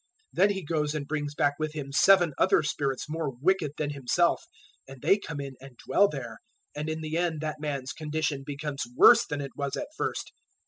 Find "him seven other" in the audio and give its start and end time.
1.73-2.63